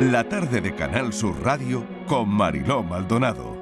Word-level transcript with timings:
La 0.00 0.22
tarde 0.22 0.60
de 0.60 0.76
Canal 0.76 1.12
Sur 1.12 1.42
Radio 1.42 1.84
con 2.06 2.28
Mariló 2.28 2.84
Maldonado. 2.84 3.56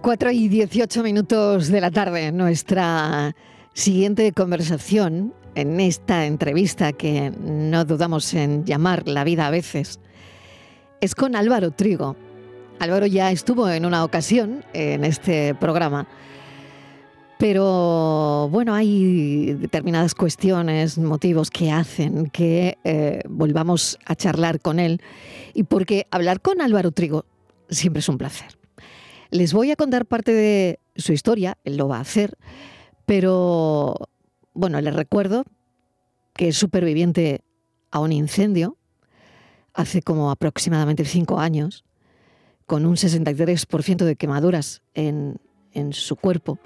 Cuatro 0.00 0.32
y 0.32 0.48
dieciocho 0.48 1.04
minutos 1.04 1.68
de 1.68 1.80
la 1.80 1.92
tarde. 1.92 2.32
Nuestra 2.32 3.36
siguiente 3.74 4.32
conversación 4.32 5.32
en 5.54 5.78
esta 5.78 6.26
entrevista 6.26 6.92
que 6.92 7.30
no 7.30 7.84
dudamos 7.84 8.34
en 8.34 8.64
llamar 8.64 9.06
La 9.06 9.22
vida 9.22 9.46
a 9.46 9.50
veces 9.50 10.00
es 11.00 11.14
con 11.14 11.36
Álvaro 11.36 11.70
Trigo. 11.70 12.16
Álvaro 12.82 13.06
ya 13.06 13.30
estuvo 13.30 13.70
en 13.70 13.86
una 13.86 14.02
ocasión 14.02 14.64
en 14.72 15.04
este 15.04 15.54
programa, 15.54 16.08
pero 17.38 18.48
bueno, 18.50 18.74
hay 18.74 19.54
determinadas 19.54 20.16
cuestiones, 20.16 20.98
motivos 20.98 21.48
que 21.48 21.70
hacen 21.70 22.28
que 22.30 22.78
eh, 22.82 23.20
volvamos 23.28 24.00
a 24.04 24.16
charlar 24.16 24.58
con 24.58 24.80
él. 24.80 25.00
Y 25.54 25.62
porque 25.62 26.08
hablar 26.10 26.40
con 26.40 26.60
Álvaro 26.60 26.90
Trigo 26.90 27.24
siempre 27.70 28.00
es 28.00 28.08
un 28.08 28.18
placer. 28.18 28.58
Les 29.30 29.52
voy 29.52 29.70
a 29.70 29.76
contar 29.76 30.04
parte 30.04 30.34
de 30.34 30.80
su 30.96 31.12
historia, 31.12 31.58
él 31.62 31.76
lo 31.76 31.86
va 31.86 31.98
a 31.98 32.00
hacer, 32.00 32.36
pero 33.06 33.94
bueno, 34.54 34.80
les 34.80 34.92
recuerdo 34.92 35.44
que 36.34 36.48
es 36.48 36.56
superviviente 36.56 37.42
a 37.92 38.00
un 38.00 38.10
incendio 38.10 38.76
hace 39.72 40.02
como 40.02 40.32
aproximadamente 40.32 41.04
cinco 41.04 41.38
años, 41.38 41.84
con 42.72 42.86
un 42.86 42.96
63% 42.96 44.06
de 44.06 44.16
quemaduras 44.16 44.80
en, 44.94 45.36
en 45.74 45.92
su 45.92 46.16
cuerpo. 46.16 46.58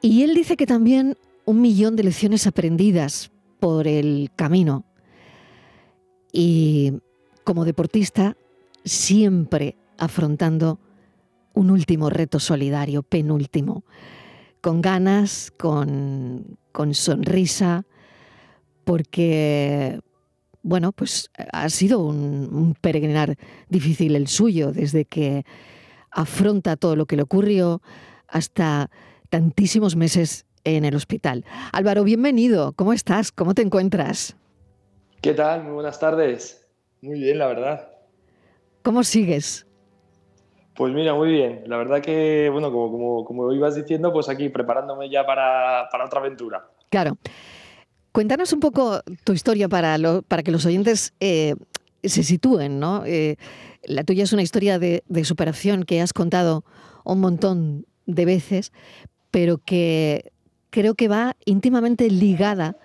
Y 0.00 0.22
él 0.22 0.32
dice 0.32 0.56
que 0.56 0.64
también 0.64 1.16
un 1.44 1.60
millón 1.60 1.96
de 1.96 2.04
lecciones 2.04 2.46
aprendidas 2.46 3.32
por 3.58 3.88
el 3.88 4.30
camino. 4.36 4.84
Y 6.32 6.92
como 7.42 7.64
deportista, 7.64 8.36
siempre 8.84 9.74
afrontando 9.96 10.78
un 11.52 11.72
último 11.72 12.10
reto 12.10 12.38
solidario, 12.38 13.02
penúltimo, 13.02 13.82
con 14.60 14.80
ganas, 14.80 15.52
con, 15.58 16.56
sonrisa, 16.92 17.86
porque, 18.84 19.98
bueno, 20.68 20.92
pues 20.92 21.30
ha 21.52 21.68
sido 21.70 22.00
un, 22.00 22.48
un, 22.52 22.74
peregrinar 22.74 23.36
difícil 23.70 24.14
el 24.14 24.28
suyo, 24.28 24.70
desde 24.70 25.06
que 25.06 25.44
afronta 26.10 26.76
todo 26.76 26.94
lo 26.94 27.06
que 27.06 27.16
le 27.16 27.22
ocurrió 27.22 27.80
hasta 28.28 28.90
tantísimos 29.30 29.96
meses 29.96 30.44
en 30.64 30.84
el 30.84 30.94
hospital. 30.94 31.46
Álvaro, 31.72 32.04
bienvenido. 32.04 32.72
¿Cómo 32.72 32.92
estás? 32.92 33.32
¿Cómo 33.32 33.54
te 33.54 33.62
encuentras? 33.62 34.36
¿Qué 35.22 35.32
tal? 35.32 35.64
Muy 35.64 35.72
buenas 35.72 35.98
tardes. 35.98 36.66
Muy 37.00 37.18
bien, 37.18 37.38
la 37.38 37.46
verdad. 37.46 37.88
¿Cómo 38.82 39.02
sigues? 39.04 39.66
Pues 40.76 40.92
mira, 40.92 41.14
muy 41.14 41.30
bien. 41.30 41.62
La 41.66 41.78
verdad 41.78 42.02
que, 42.02 42.50
bueno, 42.52 42.70
como, 42.70 42.92
como, 42.92 43.24
como 43.24 43.52
ibas 43.54 43.74
diciendo, 43.74 44.12
pues 44.12 44.28
aquí 44.28 44.50
preparándome 44.50 45.08
ya 45.08 45.24
para, 45.24 45.88
para 45.90 46.04
otra 46.04 46.20
aventura. 46.20 46.68
Claro. 46.90 47.16
Cuéntanos 48.12 48.52
un 48.52 48.60
poco 48.60 49.00
tu 49.24 49.32
historia 49.32 49.68
para, 49.68 49.96
para 50.26 50.42
que 50.42 50.50
los 50.50 50.64
oyentes 50.66 51.12
eh, 51.20 51.54
se 52.02 52.22
sitúen, 52.22 52.80
¿no? 52.80 53.04
Eh, 53.06 53.36
la 53.84 54.04
tuya 54.04 54.24
es 54.24 54.32
una 54.32 54.42
historia 54.42 54.78
de, 54.78 55.04
de, 55.08 55.24
superación 55.24 55.84
que 55.84 56.00
has 56.00 56.12
contado 56.12 56.64
un 57.04 57.20
montón 57.20 57.86
de 58.06 58.24
veces, 58.24 58.72
pero 59.30 59.58
que 59.58 60.32
creo 60.70 60.94
que 60.94 61.08
va 61.08 61.36
íntimamente 61.44 62.10
ligada 62.10 62.76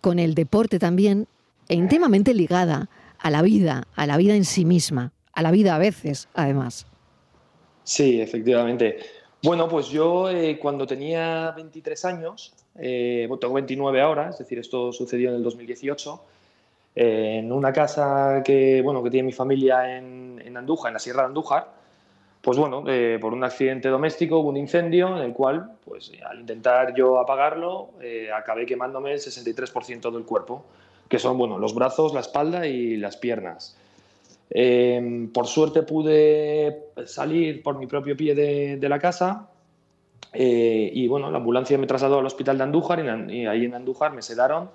con 0.00 0.18
el 0.18 0.34
deporte 0.34 0.78
también 0.78 1.26
e 1.68 1.74
íntimamente 1.74 2.34
ligada 2.34 2.88
a 3.18 3.30
la 3.30 3.42
vida, 3.42 3.86
a 3.94 4.06
la 4.06 4.16
vida 4.16 4.34
en 4.34 4.44
sí 4.44 4.64
misma, 4.64 5.12
a 5.32 5.42
la 5.42 5.50
vida 5.50 5.74
a 5.74 5.78
veces, 5.78 6.28
además. 6.34 6.86
Sí, 7.84 8.20
efectivamente. 8.20 8.98
Bueno, 9.42 9.68
pues 9.68 9.88
yo 9.88 10.30
eh, 10.30 10.58
cuando 10.58 10.86
tenía 10.86 11.52
23 11.52 12.04
años, 12.04 12.52
eh, 12.80 13.28
tengo 13.40 13.54
29 13.54 14.00
ahora, 14.00 14.30
es 14.30 14.38
decir, 14.38 14.58
esto 14.58 14.92
sucedió 14.92 15.30
en 15.30 15.36
el 15.36 15.42
2018, 15.42 16.20
eh, 16.94 17.38
en 17.38 17.52
una 17.52 17.72
casa 17.72 18.42
que, 18.44 18.82
bueno, 18.82 19.02
que 19.02 19.10
tiene 19.10 19.26
mi 19.26 19.32
familia 19.32 19.96
en, 19.96 20.56
Andújar, 20.56 20.90
en 20.90 20.94
la 20.94 20.98
Sierra 20.98 21.22
de 21.22 21.26
Andújar, 21.26 21.68
pues 22.40 22.56
bueno, 22.58 22.84
eh, 22.88 23.18
por 23.20 23.32
un 23.32 23.44
accidente 23.44 23.88
doméstico 23.88 24.38
hubo 24.38 24.48
un 24.48 24.56
incendio 24.56 25.16
en 25.16 25.22
el 25.22 25.32
cual, 25.32 25.72
pues 25.84 26.10
al 26.24 26.40
intentar 26.40 26.94
yo 26.94 27.20
apagarlo, 27.20 27.90
eh, 28.00 28.30
acabé 28.34 28.64
quemándome 28.66 29.12
el 29.12 29.20
63% 29.20 30.10
del 30.10 30.24
cuerpo, 30.24 30.64
que 31.08 31.18
son, 31.18 31.36
bueno, 31.38 31.58
los 31.58 31.74
brazos, 31.74 32.14
la 32.14 32.20
espalda 32.20 32.66
y 32.66 32.96
las 32.96 33.16
piernas. 33.16 33.76
Eh, 34.50 35.28
por 35.32 35.46
suerte 35.46 35.82
pude 35.82 36.86
salir 37.06 37.62
por 37.62 37.78
mi 37.78 37.86
propio 37.86 38.16
pie 38.16 38.34
de 38.34 38.88
la 38.88 38.98
casa 38.98 39.48
eh, 40.32 40.90
y 40.92 41.08
bueno, 41.08 41.30
la 41.30 41.38
ambulancia 41.38 41.78
me 41.78 41.86
trasladó 41.86 42.18
al 42.18 42.26
hospital 42.26 42.58
de 42.58 42.64
Andújar 42.64 43.00
y, 43.00 43.40
y 43.40 43.46
ahí 43.46 43.64
en 43.64 43.74
Andújar 43.74 44.12
me 44.12 44.22
sedaron 44.22 44.70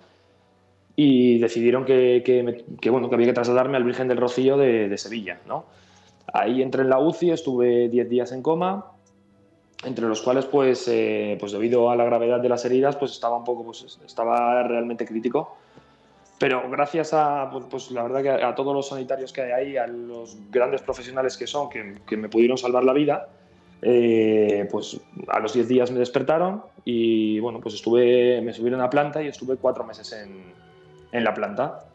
y 0.95 1.39
decidieron 1.39 1.85
que, 1.85 2.21
que, 2.25 2.43
me, 2.43 2.63
que, 2.79 2.89
bueno, 2.89 3.09
que 3.09 3.15
había 3.15 3.27
que 3.27 3.33
trasladarme 3.33 3.77
al 3.77 3.83
Virgen 3.83 4.07
del 4.07 4.17
Rocío 4.17 4.57
de, 4.57 4.89
de 4.89 4.97
Sevilla. 4.97 5.39
¿no? 5.47 5.65
Ahí 6.31 6.61
entré 6.61 6.83
en 6.83 6.89
la 6.89 6.99
UCI, 6.99 7.31
estuve 7.31 7.89
10 7.89 8.09
días 8.09 8.31
en 8.31 8.41
coma, 8.41 8.85
entre 9.83 10.07
los 10.07 10.21
cuales, 10.21 10.45
pues, 10.45 10.87
eh, 10.87 11.37
pues 11.39 11.51
debido 11.51 11.89
a 11.89 11.95
la 11.95 12.05
gravedad 12.05 12.39
de 12.39 12.49
las 12.49 12.63
heridas, 12.65 12.95
pues 12.95 13.11
estaba 13.11 13.37
un 13.37 13.43
poco, 13.43 13.65
pues 13.65 13.99
estaba 14.05 14.63
realmente 14.63 15.05
crítico. 15.05 15.57
Pero 16.39 16.69
gracias 16.69 17.13
a, 17.13 17.49
pues, 17.51 17.65
pues, 17.69 17.91
la 17.91 18.03
verdad 18.03 18.21
que 18.21 18.29
a, 18.29 18.55
todos 18.55 18.73
los 18.73 18.87
sanitarios 18.87 19.33
que 19.33 19.41
hay 19.41 19.51
ahí, 19.51 19.77
a 19.77 19.87
los 19.87 20.37
grandes 20.51 20.81
profesionales 20.81 21.37
que 21.37 21.47
son, 21.47 21.69
que, 21.69 21.95
que 22.07 22.17
me 22.17 22.29
pudieron 22.29 22.57
salvar 22.57 22.83
la 22.83 22.93
vida, 22.93 23.27
eh, 23.85 24.67
pues 24.71 24.99
a 25.27 25.39
los 25.39 25.53
10 25.53 25.67
días 25.67 25.91
me 25.91 25.99
despertaron 25.99 26.63
y 26.85 27.39
bueno, 27.39 27.59
pues 27.59 27.75
estuve, 27.75 28.41
me 28.41 28.53
subieron 28.53 28.81
a 28.81 28.89
planta 28.89 29.21
y 29.21 29.27
estuve 29.27 29.57
cuatro 29.57 29.83
meses 29.83 30.11
en, 30.13 30.53
en 31.11 31.23
la 31.23 31.33
planta. 31.33 31.85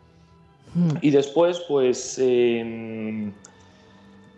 Mm. 0.74 0.90
Y 1.00 1.10
después, 1.10 1.60
pues, 1.60 2.18
eh, 2.20 3.32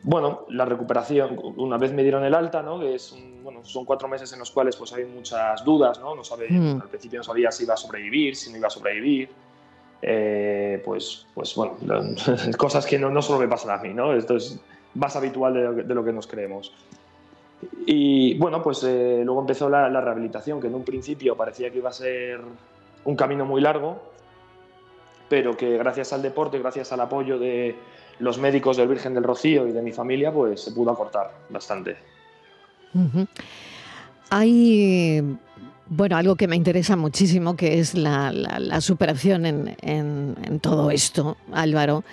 bueno, 0.03 0.47
la 0.49 0.65
recuperación, 0.65 1.39
una 1.57 1.77
vez 1.77 1.93
me 1.93 2.03
dieron 2.03 2.25
el 2.25 2.35
alta, 2.35 2.63
¿no? 2.63 2.81
Que 2.81 2.95
es 2.95 3.13
un, 3.13 3.43
bueno, 3.43 3.65
son 3.65 3.85
cuatro 3.85 4.09
meses 4.09 4.33
en 4.33 4.39
los 4.39 4.51
cuales 4.51 4.77
pues 4.77 4.93
hay 4.93 5.05
muchas 5.05 5.65
dudas, 5.65 5.99
¿no? 6.01 6.15
no 6.15 6.25
sabe, 6.25 6.49
mm. 6.51 6.81
Al 6.83 6.89
principio 6.89 7.19
no 7.19 7.25
sabía 7.25 7.51
si 7.51 7.65
iba 7.65 7.75
a 7.75 7.77
sobrevivir, 7.77 8.37
si 8.37 8.51
no 8.51 8.59
iba 8.59 8.69
a 8.69 8.71
sobrevivir. 8.71 9.29
Eh, 10.03 10.81
pues, 10.85 11.27
pues 11.35 11.55
bueno, 11.55 11.77
cosas 12.57 12.87
que 12.87 12.99
no, 12.99 13.11
no, 13.11 13.21
solo 13.21 13.41
me 13.41 13.49
pasan 13.49 13.79
a 13.79 13.83
mí, 13.83 13.93
¿no? 13.93 14.15
Esto 14.15 14.37
es 14.37 14.59
más 14.95 15.15
habitual 15.17 15.53
de 15.53 15.61
lo 15.63 15.77
que, 15.77 15.83
de 15.83 15.95
lo 15.95 16.05
que 16.05 16.13
nos 16.13 16.27
creemos. 16.27 16.73
Y 17.87 18.35
bueno, 18.39 18.63
pues 18.63 18.83
eh, 18.85 19.23
luego 19.25 19.41
empezó 19.41 19.69
la, 19.69 19.89
la, 19.89 20.01
rehabilitación, 20.01 20.61
que 20.61 20.69
en 20.69 20.75
un 20.75 20.85
principio 20.85 21.37
parecía 21.37 21.71
que 21.71 21.79
iba 21.79 21.91
a 21.91 21.93
ser 21.93 22.41
un 23.05 23.17
camino 23.17 23.45
muy 23.45 23.61
largo, 23.61 24.01
pero 25.29 25.57
que 25.57 25.77
gracias 25.77 26.13
al 26.13 26.23
deporte, 26.23 26.59
gracias 26.59 26.93
al 26.93 27.01
apoyo 27.01 27.39
de 27.39 27.77
los 28.19 28.39
médicos 28.39 28.77
del 28.77 28.89
Virgen 28.89 29.15
del 29.15 29.25
Rocío 29.25 29.67
y 29.67 29.73
de 29.73 29.83
mi 29.83 29.93
familia, 29.93 30.33
pues 30.33 30.63
se 30.63 30.73
pudo 30.73 30.91
acortar 30.91 31.31
bastante. 31.49 31.97
Uh 32.95 32.99
-huh. 32.99 33.29
Hay 34.31 35.39
bueno, 35.93 36.17
algo 36.17 36.37
que 36.37 36.47
me 36.47 36.55
interesa 36.55 36.95
muchísimo, 36.95 37.57
que 37.57 37.81
es 37.81 37.95
la, 37.95 38.31
la, 38.33 38.61
la 38.61 38.81
superación 38.81 39.45
en, 39.45 39.77
en, 39.83 40.37
en, 40.45 40.61
todo 40.61 40.93
esto, 40.93 41.37
Álvaro. 41.53 42.05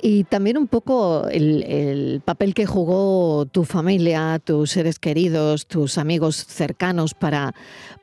Y 0.00 0.24
también 0.24 0.56
un 0.56 0.68
poco 0.68 1.26
el, 1.28 1.64
el, 1.64 2.20
papel 2.24 2.54
que 2.54 2.66
jugó 2.66 3.46
tu 3.46 3.64
familia, 3.64 4.40
tus 4.42 4.70
seres 4.70 4.98
queridos, 4.98 5.66
tus 5.66 5.98
amigos 5.98 6.36
cercanos 6.36 7.14
para, 7.14 7.54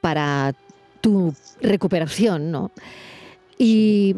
para 0.02 0.54
tu 1.00 1.34
recuperación, 1.62 2.52
¿no? 2.52 2.72
Y, 3.58 4.18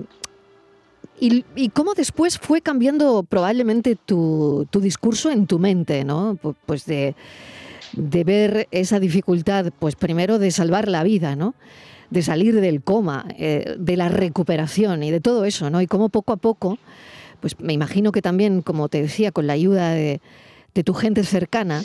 y, 1.19 1.69
cómo 1.69 1.93
después 1.93 2.39
fue 2.39 2.61
cambiando 2.61 3.23
probablemente 3.23 3.95
tu, 3.95 4.67
tu 4.71 4.79
discurso 4.79 5.29
en 5.29 5.45
tu 5.45 5.59
mente, 5.59 6.03
¿no? 6.03 6.39
Pues 6.65 6.85
de 6.85 7.15
de 7.93 8.23
ver 8.23 8.67
esa 8.71 8.99
dificultad, 8.99 9.71
pues 9.77 9.95
primero 9.95 10.39
de 10.39 10.51
salvar 10.51 10.87
la 10.87 11.03
vida, 11.03 11.35
¿no? 11.35 11.55
De 12.09 12.21
salir 12.21 12.59
del 12.59 12.81
coma, 12.81 13.25
eh, 13.37 13.75
de 13.77 13.97
la 13.97 14.09
recuperación 14.09 15.03
y 15.03 15.11
de 15.11 15.19
todo 15.19 15.45
eso, 15.45 15.69
¿no? 15.69 15.81
Y 15.81 15.87
cómo 15.87 16.09
poco 16.09 16.33
a 16.33 16.37
poco, 16.37 16.77
pues 17.39 17.59
me 17.59 17.73
imagino 17.73 18.11
que 18.11 18.21
también, 18.21 18.61
como 18.61 18.89
te 18.89 19.01
decía, 19.01 19.31
con 19.31 19.47
la 19.47 19.53
ayuda 19.53 19.91
de, 19.91 20.21
tu 20.85 20.93
gente 20.93 21.23
cercana, 21.23 21.83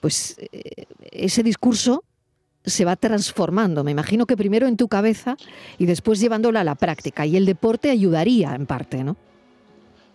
pues 0.00 0.36
eh, 0.52 0.84
ese 1.10 1.42
discurso 1.42 2.04
se 2.64 2.84
va 2.84 2.96
transformando. 2.96 3.82
Me 3.84 3.92
imagino 3.92 4.26
que 4.26 4.36
primero 4.36 4.66
en 4.66 4.76
tu 4.76 4.88
cabeza 4.88 5.36
y 5.78 5.86
después 5.86 6.20
llevándolo 6.20 6.58
a 6.58 6.64
la 6.64 6.74
práctica. 6.74 7.24
Y 7.24 7.36
el 7.36 7.46
deporte 7.46 7.90
ayudaría 7.90 8.54
en 8.54 8.66
parte, 8.66 9.04
¿no? 9.04 9.16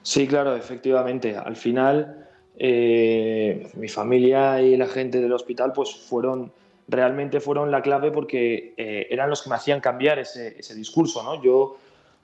Sí, 0.03 0.27
claro, 0.27 0.55
efectivamente. 0.55 1.35
Al 1.35 1.55
final 1.55 2.27
eh, 2.57 3.71
mi 3.75 3.87
familia 3.87 4.61
y 4.61 4.77
la 4.77 4.87
gente 4.87 5.19
del 5.19 5.31
hospital 5.33 5.73
pues 5.73 5.95
fueron 5.95 6.51
realmente 6.87 7.39
fueron 7.39 7.71
la 7.71 7.81
clave 7.81 8.11
porque 8.11 8.73
eh, 8.75 9.07
eran 9.09 9.29
los 9.29 9.41
que 9.41 9.49
me 9.49 9.55
hacían 9.55 9.79
cambiar 9.79 10.19
ese, 10.19 10.59
ese 10.59 10.75
discurso, 10.75 11.23
¿no? 11.23 11.41
Yo 11.41 11.77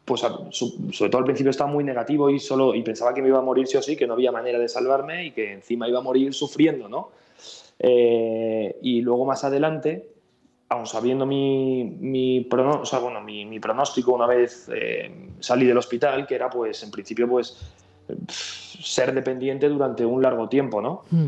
pues 0.07 0.21
sobre 0.21 1.09
todo 1.09 1.19
al 1.19 1.25
principio 1.25 1.49
estaba 1.49 1.69
muy 1.69 1.83
negativo 1.83 2.29
y 2.29 2.39
solo 2.39 2.73
y 2.73 2.81
pensaba 2.81 3.13
que 3.13 3.21
me 3.21 3.27
iba 3.27 3.39
a 3.39 3.41
morir 3.41 3.67
sí 3.67 3.75
o 3.75 3.81
sí, 3.81 3.97
que 3.97 4.07
no 4.07 4.13
había 4.13 4.31
manera 4.31 4.57
de 4.57 4.69
salvarme 4.69 5.25
y 5.25 5.31
que 5.31 5.51
encima 5.51 5.85
iba 5.85 5.99
a 5.99 6.01
morir 6.01 6.33
sufriendo, 6.33 6.87
¿no? 6.87 7.11
Eh, 7.77 8.77
y 8.81 9.01
luego 9.01 9.25
más 9.25 9.43
adelante, 9.43 10.09
aun 10.69 10.87
sabiendo 10.87 11.25
mi, 11.25 11.83
mi, 11.83 12.47
o 12.49 12.85
sea, 12.85 12.99
bueno, 12.99 13.19
mi, 13.19 13.45
mi, 13.45 13.59
pronóstico 13.59 14.13
una 14.13 14.27
vez 14.27 14.69
eh, 14.73 15.11
salí 15.41 15.65
del 15.65 15.77
hospital, 15.77 16.25
que 16.25 16.35
era 16.35 16.49
pues 16.49 16.81
en 16.83 16.91
principio 16.91 17.27
pues 17.27 17.57
ser 18.79 19.13
dependiente 19.13 19.67
durante 19.67 20.05
un 20.05 20.21
largo 20.21 20.47
tiempo, 20.47 20.81
¿no? 20.81 21.03
Mm. 21.11 21.25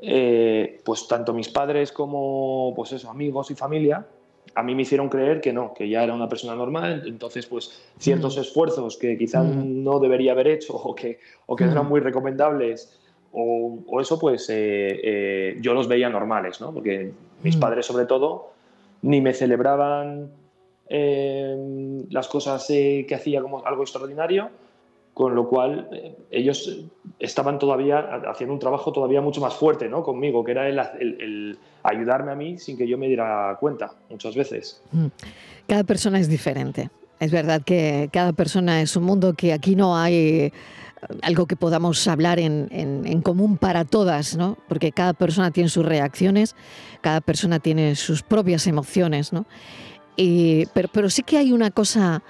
Eh, 0.00 0.80
pues 0.82 1.06
tanto 1.06 1.34
mis 1.34 1.50
padres 1.50 1.92
como 1.92 2.72
pues 2.74 2.90
eso, 2.92 3.10
amigos 3.10 3.50
y 3.50 3.54
familia 3.54 4.06
a 4.54 4.62
mí 4.62 4.74
me 4.74 4.82
hicieron 4.82 5.08
creer 5.08 5.40
que 5.40 5.52
no, 5.52 5.74
que 5.74 5.88
ya 5.88 6.02
era 6.02 6.14
una 6.14 6.28
persona 6.28 6.54
normal, 6.54 7.04
entonces 7.06 7.46
pues 7.46 7.80
ciertos 7.98 8.36
mm. 8.36 8.40
esfuerzos 8.40 8.96
que 8.96 9.16
quizás 9.16 9.46
mm. 9.46 9.82
no 9.84 10.00
debería 10.00 10.32
haber 10.32 10.48
hecho 10.48 10.74
o 10.74 10.94
que, 10.94 11.18
o 11.46 11.56
que 11.56 11.64
eran 11.64 11.86
mm. 11.86 11.88
muy 11.88 12.00
recomendables 12.00 12.98
o, 13.32 13.78
o 13.86 14.00
eso 14.00 14.18
pues 14.18 14.48
eh, 14.50 15.00
eh, 15.02 15.58
yo 15.60 15.74
los 15.74 15.88
veía 15.88 16.08
normales, 16.08 16.60
¿no? 16.60 16.72
Porque 16.72 17.12
mis 17.42 17.56
padres 17.56 17.86
sobre 17.86 18.06
todo 18.06 18.50
ni 19.02 19.20
me 19.20 19.34
celebraban 19.34 20.30
eh, 20.88 22.04
las 22.10 22.28
cosas 22.28 22.66
que 22.66 23.14
hacía 23.14 23.42
como 23.42 23.64
algo 23.64 23.82
extraordinario, 23.82 24.50
con 25.18 25.34
lo 25.34 25.48
cual 25.48 25.90
ellos 26.30 26.86
estaban 27.18 27.58
todavía 27.58 27.98
haciendo 28.30 28.54
un 28.54 28.60
trabajo 28.60 28.92
todavía 28.92 29.20
mucho 29.20 29.40
más 29.40 29.52
fuerte 29.52 29.88
¿no? 29.88 30.04
conmigo, 30.04 30.44
que 30.44 30.52
era 30.52 30.68
el, 30.68 31.58
ayudarme 31.82 32.30
a 32.30 32.36
mí 32.36 32.56
sin 32.56 32.78
que 32.78 32.86
yo 32.86 32.96
me 32.96 33.08
diera 33.08 33.56
cuenta 33.58 33.94
muchas 34.08 34.36
veces. 34.36 34.80
Mm. 34.92 35.06
Cada 35.66 35.82
persona 35.82 36.20
es 36.20 36.28
diferente. 36.28 36.90
Es 37.18 37.32
verdad 37.32 37.62
que 37.66 38.08
cada 38.12 38.32
persona 38.32 38.80
es 38.80 38.94
un 38.94 39.02
mundo 39.02 39.34
que 39.34 39.52
aquí 39.52 39.74
no 39.74 39.96
hay 39.96 40.14
eh, 40.14 40.52
algo 41.22 41.46
que 41.46 41.56
podamos 41.56 42.06
hablar 42.06 42.38
en, 42.38 42.68
en, 42.70 43.20
común 43.20 43.56
para 43.56 43.84
todas, 43.84 44.36
¿no? 44.36 44.56
Porque 44.68 44.92
cada 44.92 45.14
persona 45.14 45.50
tiene 45.50 45.68
sus 45.68 45.84
reacciones, 45.84 46.54
cada 47.00 47.20
persona 47.20 47.58
tiene 47.58 47.96
sus 47.96 48.22
propias 48.22 48.68
emociones, 48.68 49.32
¿no? 49.32 49.46
Y, 50.14 50.66
pero, 50.74 50.88
pero 50.92 51.10
sí 51.10 51.24
que 51.24 51.38
hay 51.38 51.50
una 51.50 51.72
cosa, 51.72 52.22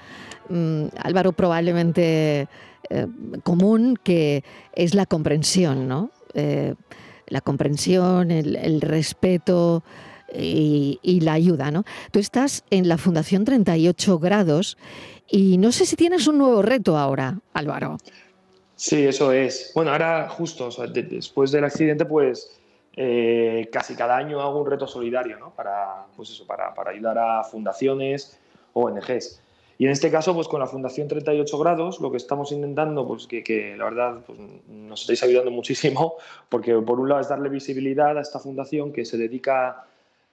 mm, 0.49 0.85
Álvaro, 1.03 1.33
probablemente 1.33 2.49
eh, 2.91 3.07
común 3.43 3.99
que 4.03 4.45
es 4.75 4.95
la 4.95 5.07
comprensión, 5.07 5.89
¿no? 5.89 6.11
Eh, 6.35 6.75
la 7.27 7.41
comprensión, 7.41 8.31
el, 8.31 8.81
respeto 8.81 9.83
y, 10.35 11.21
la 11.23 11.35
ayuda, 11.35 11.71
¿no? 11.71 11.85
Tú 12.11 12.19
estás 12.19 12.65
en 12.71 12.89
la 12.89 12.97
Fundación 12.97 13.45
38 13.45 14.19
Grados 14.19 14.79
y 15.29 15.59
no 15.59 15.73
sé 15.73 15.85
si 15.85 15.97
tienes 15.97 16.27
un 16.27 16.39
nuevo 16.39 16.63
reto 16.63 16.97
ahora, 16.97 17.39
Álvaro. 17.53 17.99
Sí, 18.77 19.05
eso 19.05 19.33
es. 19.33 19.73
Bueno, 19.75 19.91
ahora 19.91 20.29
justo, 20.29 20.71
después 20.93 21.51
del 21.51 21.65
accidente, 21.65 22.07
pues 22.07 22.59
eh, 23.01 23.69
casi 23.73 23.95
cada 23.95 24.17
año 24.17 24.41
hago 24.41 24.61
un 24.61 24.69
reto 24.69 24.87
solidario, 24.89 25.39
¿no? 25.39 25.51
Para, 25.51 26.07
pues 26.17 26.31
eso, 26.31 26.45
para, 26.47 26.73
ayudar 26.87 27.17
a 27.17 27.45
fundaciones, 27.45 28.39
ONGs. 28.73 29.41
Y 29.79 29.85
en 29.85 29.93
este 29.93 30.11
caso, 30.11 30.35
pues 30.35 30.49
con 30.49 30.59
la 30.59 30.67
Fundación 30.67 31.07
38 31.07 31.57
Grados, 31.57 32.01
lo 32.01 32.11
que 32.11 32.17
estamos 32.17 32.51
intentando, 32.51 33.07
pues 33.07 33.29
que, 33.29 33.77
la 33.79 33.85
verdad 33.85 34.25
pues, 34.27 34.37
nos 34.69 35.03
estáis 35.03 35.23
ayudando 35.23 35.53
muchísimo, 35.53 36.17
porque 36.49 36.75
por 36.75 36.99
un 36.99 37.09
lado 37.09 37.21
es 37.21 37.29
darle 37.29 37.49
visibilidad 37.49 38.19
a 38.19 38.21
esta 38.21 38.41
fundación 38.41 38.93
que 38.93 39.05
se 39.05 39.17
dedica 39.17 39.85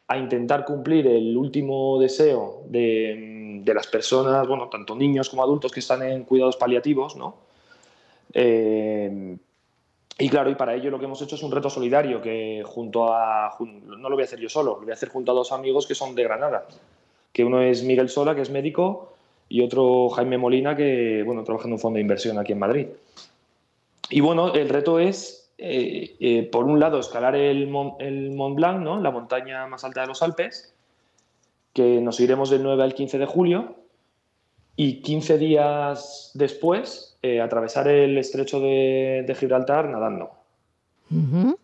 a 0.08 0.18
intentar 0.18 0.66
cumplir 0.66 1.06
el 1.06 1.38
último 1.38 2.00
deseo 2.00 2.64
de, 2.68 3.62
las 3.66 3.88
personas, 3.88 4.48
bueno, 4.48 4.68
tanto 4.70 4.96
niños 4.96 5.30
como 5.30 5.44
adultos 5.44 5.72
que 5.72 5.80
están 5.80 6.02
en 6.04 6.24
cuidados 6.24 6.56
paliativos, 6.58 7.16
¿no? 7.16 7.36
Eh, 8.34 9.38
y 10.18 10.30
claro, 10.30 10.50
y 10.50 10.56
para 10.56 10.74
ello 10.74 10.90
lo 10.90 10.98
que 10.98 11.06
hemos 11.06 11.22
hecho 11.22 11.36
es 11.36 11.44
un 11.44 11.52
reto 11.52 11.70
solidario 11.70 12.22
que 12.22 12.64
junto 12.66 13.14
a, 13.14 13.56
no 13.60 14.10
lo 14.10 14.16
voy 14.16 14.24
a 14.24 14.26
hacer 14.26 14.40
yo 14.40 14.50
solo, 14.50 14.76
lo 14.76 14.82
voy 14.82 14.92
a 14.92 14.94
hacer 14.94 15.10
junto 15.10 15.32
a 15.32 15.36
dos 15.36 15.52
amigos 15.52 15.86
que 15.86 15.94
son 15.94 16.16
de 16.16 16.24
Granada, 16.24 16.68
que 17.34 17.44
uno 17.44 17.62
es 17.62 17.84
Miguel 17.84 18.10
Sola, 18.10 18.34
que 18.34 18.42
es 18.42 18.50
médico, 18.50 19.15
y 19.50 19.62
otro 19.62 20.10
Jaime 20.10 20.38
Molina 20.38 20.76
que, 20.76 21.24
bueno, 21.24 21.44
trabaja 21.44 21.68
en 21.68 21.74
un 21.74 21.80
fondo 21.80 21.96
de 21.98 22.02
inversión 22.02 22.38
aquí 22.40 22.52
en 22.54 22.60
Madrid. 22.60 22.88
Y 24.10 24.22
bueno, 24.22 24.54
el 24.54 24.70
reto 24.70 25.00
es, 25.00 25.52
eh, 25.58 26.16
eh, 26.20 26.44
por 26.52 26.66
un 26.66 26.80
lado, 26.80 27.00
escalar 27.00 27.36
el, 27.36 27.70
el, 28.00 28.32
Mont 28.32 28.56
Blanc, 28.56 28.82
¿no? 28.82 29.00
la 29.00 29.12
montaña 29.12 29.68
más 29.68 29.84
alta 29.84 30.02
de 30.02 30.08
los 30.08 30.22
Alpes, 30.22 30.74
que 31.74 32.02
nos 32.02 32.20
iremos 32.20 32.50
del 32.50 32.64
9 32.64 32.84
al 32.84 32.94
15 32.94 33.18
de 33.18 33.26
julio, 33.26 33.76
y 34.76 35.02
15 35.02 35.38
días 35.38 36.32
después 36.34 37.18
eh, 37.22 37.42
atravesar 37.42 37.88
el 37.88 38.18
estrecho 38.18 38.60
de, 38.60 39.36
Gibraltar 39.40 39.90
nadando. 39.90 40.32
Bueno. 41.10 41.58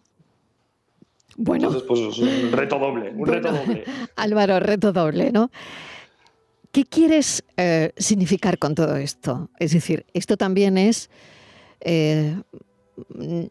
Entonces, 1.67 1.83
pues 1.87 1.99
es 1.99 2.19
un 2.19 2.51
reto 2.51 2.79
doble, 2.79 3.11
un 3.11 3.27
reto 3.27 3.51
doble. 3.51 3.83
Álvaro, 4.15 4.59
reto 4.59 4.91
doble, 4.91 5.31
¿no? 5.31 5.49
¿Qué 6.71 6.85
quieres 6.85 7.43
eh, 7.57 7.91
significar 7.97 8.57
con 8.57 8.75
todo 8.75 8.95
esto? 8.95 9.49
Es 9.59 9.73
decir, 9.73 10.05
esto 10.13 10.37
también 10.37 10.77
es, 10.77 11.09
eh, 11.81 12.33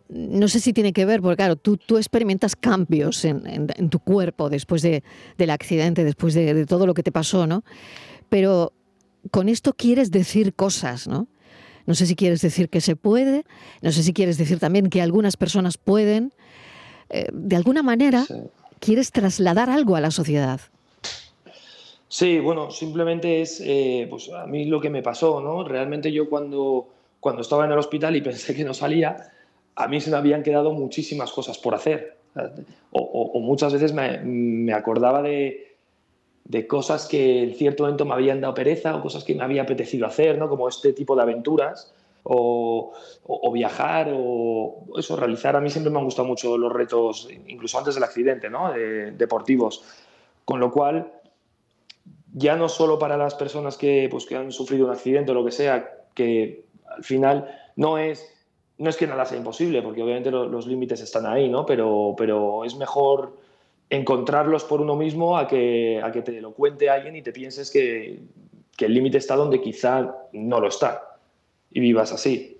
no 0.09 0.49
sé 0.49 0.61
si 0.61 0.73
tiene 0.73 0.95
que 0.95 1.05
ver, 1.05 1.21
porque 1.21 1.37
claro, 1.37 1.57
tú, 1.57 1.77
tú 1.77 1.99
experimentas 1.99 2.57
cambios 2.57 3.27
en, 3.27 3.91
tu 3.91 3.99
cuerpo 3.99 4.49
después 4.49 4.81
del 4.83 5.51
accidente, 5.51 6.03
después 6.03 6.33
de, 6.33 6.65
todo 6.65 6.87
lo 6.87 6.95
que 6.95 7.03
te 7.03 7.13
pasó, 7.13 7.47
¿no? 7.47 7.63
Pero 8.31 8.73
con 9.31 9.51
esto 9.51 9.75
quieres 9.75 10.11
decir 10.11 10.55
cosas, 10.55 11.07
¿no? 11.07 11.29
No 11.87 11.95
sé 11.95 12.07
si 12.07 12.17
quieres 12.17 12.41
decir 12.41 12.71
que 12.71 12.81
se 12.81 12.97
puede, 12.97 13.45
no 13.83 13.93
sé 13.93 14.03
si 14.03 14.15
quieres 14.15 14.39
decir 14.39 14.59
también 14.59 14.89
que 14.89 15.03
algunas 15.03 15.37
personas 15.37 15.77
pueden. 15.77 16.33
Eh, 17.11 17.27
de 17.33 17.57
alguna 17.57 17.83
manera, 17.83 18.25
quieres 18.79 19.11
trasladar 19.11 19.69
algo 19.69 19.97
a 19.97 20.01
la 20.01 20.11
sociedad. 20.11 20.61
Sí, 22.11 22.41
bueno, 22.41 22.73
simplemente 22.73 23.41
es 23.41 23.63
eh, 23.65 24.09
pues 24.11 24.31
a 24.31 24.45
mí 24.45 24.65
lo 24.65 24.81
que 24.81 24.91
me 24.91 25.01
pasó, 25.01 25.41
¿no? 25.41 25.63
Realmente 25.63 26.11
yo 26.11 26.29
cuando, 26.29 26.89
cuando 27.21 27.43
estaba 27.43 27.65
en 27.67 27.71
el 27.71 27.79
hospital 27.79 28.17
y 28.17 28.21
pensé 28.31 28.53
que 28.53 28.65
no 28.65 28.75
salía, 28.75 29.31
a 29.77 29.87
mí 29.87 30.01
se 30.01 30.11
me 30.11 30.17
habían 30.17 30.43
quedado 30.43 30.73
muchísimas 30.73 31.31
cosas 31.31 31.57
por 31.59 31.77
hacer. 31.77 32.17
O, 32.91 33.39
muchas 33.39 33.73
veces 33.73 33.93
me, 33.93 34.73
acordaba 34.75 35.23
de, 35.23 35.77
de, 36.45 36.67
cosas 36.67 37.07
que 37.07 37.45
en 37.45 37.55
cierto 37.55 37.85
momento 37.85 38.05
me 38.05 38.15
habían 38.15 38.41
dado 38.41 38.55
pereza 38.55 38.97
o 38.97 39.03
cosas 39.03 39.23
que 39.23 39.37
me 39.37 39.45
había 39.45 39.63
apetecido 39.63 40.05
hacer, 40.05 40.37
¿no? 40.37 40.49
Como 40.49 40.69
este 40.69 40.93
tipo 40.93 41.15
de 41.15 41.23
aventuras. 41.23 41.95
O, 42.25 42.93
viajar 43.53 44.13
o 44.13 44.85
eso, 44.99 45.15
realizar. 45.15 45.55
A 45.55 45.61
mí 45.61 45.71
siempre 45.71 45.93
me 45.93 45.99
han 45.99 46.05
gustado 46.05 46.27
mucho 46.27 46.59
los 46.59 46.73
retos, 46.73 47.29
incluso 47.47 47.79
antes 47.79 47.95
del 47.95 48.05
accidente, 48.05 48.51
¿no? 48.51 48.73
deportivos. 48.73 49.83
Con 50.45 50.61
lo 50.61 50.71
cual, 50.71 51.11
ya 52.33 52.57
no 52.57 52.69
solo 52.69 52.99
para 52.99 53.17
las 53.17 53.35
personas 53.35 53.77
que, 53.77 54.09
pues, 54.11 54.27
que 54.27 54.37
han 54.37 54.53
sufrido 54.53 54.87
un 54.87 54.93
accidente 54.93 55.33
o 55.33 55.35
lo 55.35 55.45
que 55.45 55.53
sea, 55.53 55.91
que 56.15 56.65
al 56.87 57.05
final 57.05 57.49
no 57.77 57.99
es, 57.99 58.33
no 58.79 58.91
es 58.91 58.97
que 58.97 59.07
nada 59.07 59.25
sea 59.25 59.39
imposible, 59.39 59.83
porque 59.83 60.03
obviamente 60.03 60.31
los, 60.31 60.67
límites 60.67 61.01
están 61.01 61.27
ahí, 61.27 61.49
¿no? 61.49 61.67
Pero, 61.67 62.15
pero 62.17 62.65
es 62.65 62.77
mejor 62.77 63.37
encontrarlos 63.89 64.65
por 64.65 64.81
uno 64.81 64.95
mismo 64.95 65.37
a 65.37 65.49
que, 65.49 66.01
a 66.03 66.13
que 66.13 66.23
te 66.23 66.41
lo 66.41 66.53
cuente 66.53 66.89
alguien 66.89 67.17
y 67.17 67.23
te 67.23 67.33
pienses 67.33 67.71
que, 67.71 68.21
que 68.77 68.85
el 68.87 68.95
límite 68.95 69.19
está 69.19 69.37
donde 69.37 69.61
quizá 69.61 70.15
no 70.33 70.61
lo 70.61 70.69
está 70.69 71.19
y 71.73 71.81
vivas 71.81 72.13
así. 72.13 72.57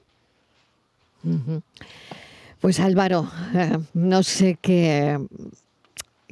Pues 2.61 2.81
Álvaro, 2.81 3.29
eh, 3.55 3.79
no 3.95 4.23
sé 4.23 4.59
qué, 4.61 5.19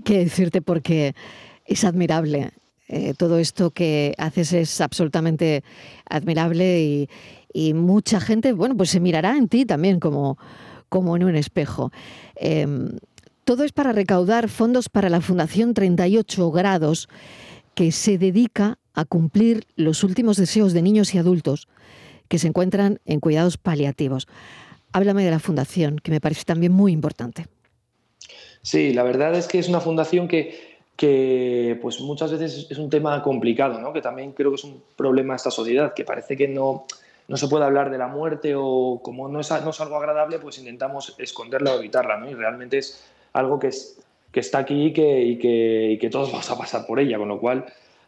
qué 0.04 0.18
decirte 0.18 0.60
porque 0.60 1.14
es 1.66 1.84
admirable 1.84 2.50
eh, 2.88 3.14
todo 3.14 3.38
esto 3.38 3.70
que 3.70 4.14
haces 4.18 4.52
es 4.52 4.80
absolutamente 4.80 5.62
admirable 6.08 7.08
y, 7.52 7.74
mucha 7.74 8.20
gente, 8.20 8.52
bueno, 8.52 8.76
pues 8.76 8.90
se 8.90 9.00
mirará 9.00 9.36
en 9.36 9.48
ti 9.48 9.64
también 9.64 10.00
como, 10.00 10.38
como 10.88 11.16
en 11.16 11.24
un 11.24 11.34
espejo. 11.34 11.90
Em, 12.36 12.98
todo 13.44 13.64
es 13.64 13.72
para 13.72 13.92
recaudar 13.92 14.48
fondos 14.48 14.88
para 14.88 15.08
la 15.08 15.20
Fundación 15.20 15.74
38 15.74 16.50
Grados, 16.50 17.08
que 17.74 17.92
se 17.92 18.16
dedica 18.16 18.78
a 18.94 19.04
cumplir 19.04 19.66
los 19.76 20.04
últimos 20.04 20.36
deseos 20.36 20.72
de 20.72 20.82
niños 20.82 21.14
y 21.14 21.18
adultos 21.18 21.68
que 22.28 22.38
se 22.38 22.48
encuentran 22.48 23.00
en 23.06 23.20
cuidados 23.20 23.56
paliativos. 23.56 24.28
Háblame 24.92 25.24
de 25.24 25.30
la 25.30 25.38
fundación, 25.38 25.98
que 25.98 26.10
me 26.10 26.20
parece 26.20 26.44
también 26.44 26.72
muy 26.72 26.92
importante. 26.92 27.46
Sí, 28.62 28.92
la 28.92 29.02
verdad 29.02 29.34
es 29.34 29.46
que 29.46 29.58
es 29.58 29.68
una 29.68 29.80
fundación 29.80 30.28
que 30.28 30.67
que 30.98 31.78
pues 31.80 32.00
muchas 32.00 32.32
veces 32.32 32.66
es 32.68 32.76
un 32.76 32.90
tema 32.90 33.22
complicado, 33.22 33.78
¿no? 33.78 33.92
que 33.92 34.02
también 34.02 34.32
creo 34.32 34.50
que 34.50 34.56
es 34.56 34.64
un 34.64 34.82
problema 34.96 35.34
de 35.34 35.36
esta 35.36 35.52
sociedad, 35.52 35.94
que 35.94 36.02
parece 36.02 36.36
que 36.36 36.48
no, 36.48 36.86
no 37.28 37.36
se 37.36 37.46
puede 37.46 37.64
hablar 37.64 37.88
de 37.92 37.98
la 37.98 38.08
muerte 38.08 38.54
o 38.56 38.98
como 39.00 39.28
no 39.28 39.38
es, 39.38 39.48
no 39.48 39.70
es 39.70 39.80
algo 39.80 39.94
agradable, 39.94 40.40
pues 40.40 40.58
intentamos 40.58 41.14
esconderla 41.18 41.74
o 41.74 41.78
evitarla, 41.78 42.16
¿no? 42.16 42.28
Y 42.28 42.34
realmente 42.34 42.78
es 42.78 43.04
algo 43.32 43.60
que, 43.60 43.68
es, 43.68 44.00
que 44.32 44.40
está 44.40 44.58
aquí 44.58 44.86
y 44.86 44.92
que, 44.92 45.22
y 45.22 45.38
que, 45.38 45.92
y 45.92 45.98
que 45.98 46.10
todos 46.10 46.32
vamos 46.32 46.50
a 46.50 46.58
pasar 46.58 46.84
por 46.84 46.98
ella, 46.98 47.16
con 47.16 47.28
lo 47.28 47.38
cual, 47.38 47.66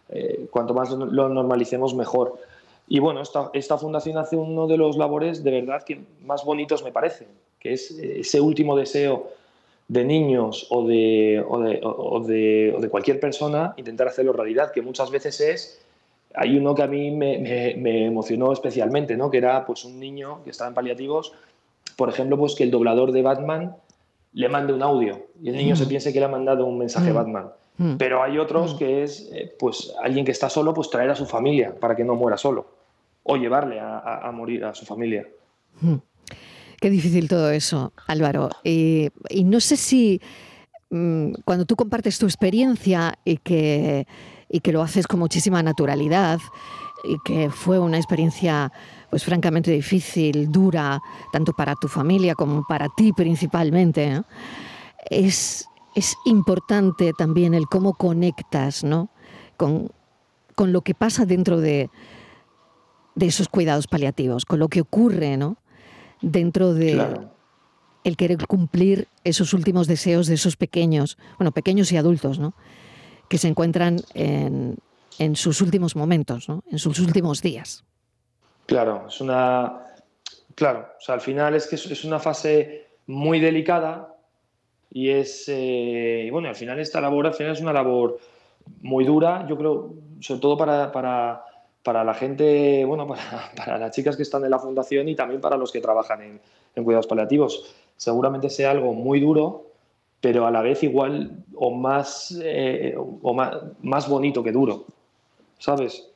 eh, 0.08 0.48
cuanto 0.50 0.74
más 0.74 0.90
lo 0.90 1.28
normalicemos, 1.28 1.94
mejor. 1.94 2.40
Y 2.88 2.98
bueno, 2.98 3.22
esta, 3.22 3.50
esta 3.52 3.78
fundación 3.78 4.18
hace 4.18 4.34
uno 4.34 4.66
de 4.66 4.76
los 4.76 4.96
labores 4.96 5.44
de 5.44 5.52
verdad 5.52 5.84
que 5.84 6.00
más 6.24 6.44
bonitos 6.44 6.82
me 6.82 6.90
parecen, 6.90 7.28
que 7.60 7.72
es 7.72 7.92
ese 7.92 8.40
último 8.40 8.76
deseo 8.76 9.30
de 9.90 10.04
niños 10.04 10.68
o 10.70 10.86
de, 10.86 11.44
o 11.48 11.58
de, 11.58 11.80
o 11.82 12.20
de, 12.20 12.74
o 12.76 12.80
de 12.80 12.88
cualquier 12.88 13.18
persona, 13.18 13.74
intentar 13.76 14.06
hacerlo 14.06 14.32
realidad, 14.32 14.70
que 14.70 14.82
muchas 14.82 15.10
veces 15.10 15.40
es 15.40 15.82
hay 16.36 16.56
uno 16.56 16.76
que 16.76 16.82
a 16.84 16.86
mí 16.86 17.10
me, 17.10 17.38
me, 17.76 18.06
emocionó 18.06 18.52
especialmente, 18.52 19.16
¿no? 19.16 19.32
que 19.32 19.38
era 19.38 19.66
pues, 19.66 19.84
un 19.84 19.98
niño 19.98 20.44
que 20.44 20.50
estaba 20.50 20.68
en 20.68 20.74
paliativos, 20.74 21.32
por 21.96 22.08
ejemplo, 22.08 22.38
pues, 22.38 22.54
que 22.54 22.62
el 22.62 22.70
doblador 22.70 23.10
de 23.10 23.22
Batman 23.22 23.74
le 24.32 24.48
mande 24.48 24.72
un 24.72 24.82
audio 24.84 25.26
y 25.42 25.48
el 25.48 25.56
niño 25.56 25.74
se 25.74 25.86
mm. 25.86 25.88
piense 25.88 26.12
que 26.12 26.20
le 26.20 26.26
ha 26.26 26.28
mandado 26.28 26.66
un 26.66 26.78
mensaje 26.78 27.10
a 27.10 27.12
mm. 27.12 27.16
Batman. 27.16 27.50
Mm. 27.78 27.96
Pero 27.96 28.22
hay 28.22 28.38
otros 28.38 28.74
que 28.74 29.02
es 29.02 29.28
eh, 29.32 29.52
pues, 29.58 29.92
alguien 30.00 30.24
que 30.24 30.30
está 30.30 30.48
solo, 30.48 30.72
pues 30.72 30.88
traer 30.88 31.10
a 31.10 31.16
su 31.16 31.26
familia 31.26 31.74
para 31.80 31.96
que 31.96 32.04
no 32.04 32.14
muera 32.14 32.36
solo 32.36 32.78
o 33.24 33.36
llevarle 33.36 33.80
a, 33.80 34.30
morir 34.32 34.64
a 34.64 34.74
su 34.74 34.86
familia. 34.86 35.26
Qué 36.80 36.90
difícil 36.90 37.28
todo 37.28 37.50
eso, 37.50 37.92
Álvaro. 38.06 38.50
y 38.64 39.10
no 39.44 39.60
sé 39.60 39.76
si 39.76 40.20
cuando 41.44 41.66
tú 41.66 41.76
compartes 41.76 42.18
tu 42.18 42.26
experiencia 42.26 43.16
y 43.24 43.36
que 43.36 44.06
y 44.50 44.60
que 44.60 44.72
lo 44.72 44.82
haces 44.82 45.06
con 45.06 45.20
muchísima 45.20 45.62
naturalidad 45.62 46.40
y 47.04 47.16
que 47.24 47.50
fue 47.50 47.78
una 47.78 47.96
experiencia 47.96 48.72
pues 49.08 49.24
francamente 49.24 49.70
difícil, 49.70 50.50
dura, 50.50 51.00
tanto 51.32 51.52
para 51.52 51.74
tu 51.76 51.88
familia 51.88 52.34
como 52.34 52.64
para 52.66 52.88
ti 52.88 53.12
principalmente, 53.12 54.22
es, 55.08 55.66
es 55.94 56.16
importante 56.26 57.12
también 57.16 57.54
el 57.54 57.66
cómo 57.66 57.94
conectas 57.94 58.84
¿no? 58.84 59.08
con, 59.56 59.90
con 60.54 60.72
lo 60.72 60.82
que 60.82 60.94
pasa 60.94 61.24
dentro 61.24 61.60
de, 61.60 61.90
de 63.14 63.26
esos 63.26 63.48
cuidados 63.48 63.86
paliativos, 63.86 64.44
con 64.44 64.58
lo 64.58 64.68
que 64.68 64.80
ocurre 64.82 65.36
¿no? 65.36 65.56
Dentro 66.20 66.74
de 66.74 67.18
el 68.02 68.16
querer 68.16 68.46
cumplir 68.46 69.08
esos 69.24 69.52
últimos 69.52 69.86
deseos 69.86 70.26
de 70.26 70.34
esos 70.34 70.56
pequeños, 70.56 71.18
bueno, 71.38 71.52
pequeños 71.52 71.92
y 71.92 71.96
adultos, 71.96 72.38
¿no? 72.38 72.54
que 73.28 73.38
se 73.38 73.48
encuentran 73.48 74.00
en, 74.14 74.76
en 75.18 75.36
sus 75.36 75.60
últimos 75.60 75.96
momentos, 75.96 76.48
¿no? 76.48 76.64
en 76.70 76.78
sus 76.78 76.98
últimos 76.98 77.42
días. 77.42 77.84
Claro, 78.66 79.06
es 79.08 79.20
una. 79.20 79.86
Claro, 80.54 80.88
o 80.96 81.00
sea, 81.00 81.16
al 81.16 81.20
final 81.20 81.54
es 81.54 81.66
que 81.66 81.76
es 81.76 82.04
una 82.04 82.18
fase 82.18 82.86
muy 83.06 83.40
delicada 83.40 84.14
y 84.90 85.10
es. 85.10 85.44
Eh, 85.48 86.28
bueno, 86.30 86.48
al 86.48 86.54
final 86.54 86.78
esta 86.78 87.00
labor 87.00 87.26
al 87.26 87.34
final 87.34 87.52
es 87.52 87.60
una 87.60 87.72
labor 87.72 88.18
muy 88.82 89.04
dura, 89.04 89.46
yo 89.48 89.56
creo, 89.56 89.94
sobre 90.20 90.40
todo 90.40 90.56
para, 90.56 90.92
para, 90.92 91.44
para 91.82 92.04
la 92.04 92.14
gente, 92.14 92.84
bueno, 92.84 93.06
para, 93.56 93.78
las 93.78 93.94
chicas 93.94 94.16
que 94.16 94.22
están 94.22 94.44
en 94.44 94.50
la 94.50 94.58
fundación 94.58 95.08
y 95.08 95.14
también 95.14 95.40
para 95.40 95.56
los 95.56 95.72
que 95.72 95.80
trabajan 95.80 96.40
en, 96.74 96.84
cuidados 96.84 97.06
paliativos. 97.06 97.74
Seguramente 97.96 98.48
sea 98.48 98.70
algo 98.70 98.94
muy 98.94 99.20
duro, 99.20 99.66
pero 100.20 100.46
a 100.46 100.50
la 100.50 100.62
vez 100.62 100.82
igual 100.82 101.44
o 101.54 101.70
más, 101.70 102.38
eh, 102.42 102.94
o 102.96 103.34
más, 103.34 104.08
bonito 104.08 104.42
que 104.42 104.52
duro, 104.52 104.86
¿sabes? 105.58 106.06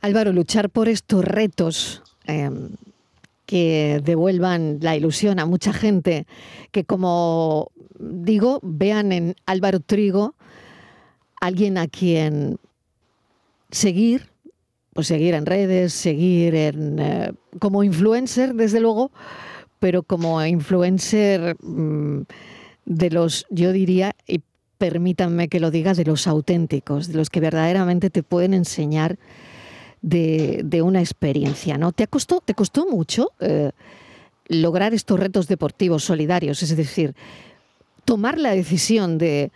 Álvaro, 0.00 0.32
luchar 0.32 0.70
por 0.70 0.88
estos 0.88 1.24
retos 1.24 2.02
em, 2.26 2.70
que 3.44 4.00
devuelvan 4.04 4.78
la 4.80 4.96
ilusión 4.96 5.38
a 5.38 5.46
mucha 5.46 5.72
gente, 5.72 6.26
que 6.70 6.84
como 6.84 7.70
digo, 7.98 8.60
vean 8.62 9.12
en 9.12 9.36
Álvaro 9.46 9.80
Trigo 9.80 10.34
alguien 11.40 11.78
a 11.78 11.86
quien 11.86 12.58
seguir, 13.70 14.30
pues 14.96 15.06
seguir 15.06 15.34
en 15.34 15.46
redes, 15.46 15.92
seguir 15.92 16.56
en, 16.56 16.98
eh, 16.98 17.32
como 17.60 17.84
influencer, 17.84 18.54
desde 18.54 18.80
luego, 18.80 19.12
pero 19.78 20.02
como 20.02 20.44
influencer... 20.44 21.56
Mm, 21.62 22.22
de 22.86 23.10
los, 23.10 23.46
yo 23.50 23.72
diría, 23.72 24.16
y 24.26 24.40
permítanme 24.78 25.48
que 25.48 25.60
lo 25.60 25.70
diga, 25.70 25.92
de 25.92 26.04
los 26.04 26.26
auténticos, 26.26 27.08
de 27.08 27.14
los 27.14 27.28
que 27.28 27.40
verdaderamente 27.40 28.08
te 28.10 28.22
pueden 28.22 28.54
enseñar 28.54 29.18
de, 30.00 30.82
una 30.82 31.00
experiencia. 31.00 31.76
¿no? 31.76 31.92
¿Te, 31.92 32.06
costó, 32.06 32.40
te 32.40 32.54
costó 32.54 32.86
mucho 32.86 33.32
eh, 33.40 33.72
lograr 34.46 34.94
estos 34.94 35.18
retos 35.18 35.48
deportivos 35.48 36.04
solidarios? 36.04 36.62
Es 36.62 36.76
decir, 36.76 37.14
tomar 38.04 38.38
la 38.38 38.54
decisión 38.54 39.18
de, 39.18 39.50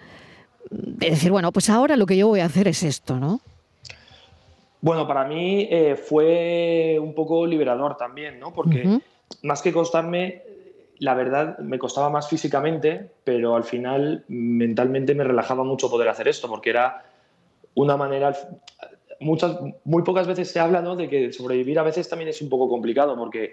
decir, 0.70 1.30
bueno, 1.30 1.52
pues 1.52 1.70
ahora 1.70 1.96
lo 1.96 2.06
que 2.06 2.16
yo 2.16 2.26
voy 2.26 2.40
a 2.40 2.46
hacer 2.46 2.66
es 2.66 2.82
esto, 2.82 3.20
¿no? 3.20 3.40
Bueno, 4.80 5.06
para 5.06 5.24
mí 5.24 5.68
eh, 5.70 5.96
fue 5.96 6.98
un 7.00 7.14
poco 7.14 7.46
liberador 7.46 7.96
también, 7.96 8.40
¿no? 8.40 8.52
Porque 8.52 9.00
más 9.42 9.62
que 9.62 9.72
costarme, 9.72 10.42
la 10.98 11.14
verdad 11.14 11.58
me 11.58 11.78
costaba 11.78 12.08
más 12.08 12.28
físicamente, 12.28 13.10
pero 13.24 13.56
al 13.56 13.64
final 13.64 14.24
mentalmente 14.28 15.14
me 15.14 15.24
relajaba 15.24 15.64
mucho 15.64 15.90
poder 15.90 16.08
hacer 16.08 16.28
esto, 16.28 16.48
porque 16.48 16.70
era 16.70 17.04
una 17.74 17.96
manera... 17.96 18.34
Muchas, 19.22 19.58
muy 19.84 20.02
pocas 20.02 20.26
veces 20.26 20.50
se 20.50 20.60
habla 20.60 20.80
¿no? 20.80 20.96
de 20.96 21.06
que 21.06 21.30
sobrevivir 21.30 21.78
a 21.78 21.82
veces 21.82 22.08
también 22.08 22.30
es 22.30 22.40
un 22.40 22.48
poco 22.48 22.70
complicado, 22.70 23.18
porque 23.18 23.52